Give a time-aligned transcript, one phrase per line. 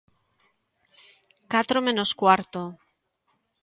[1.51, 2.61] ¡Catro menos cuarto!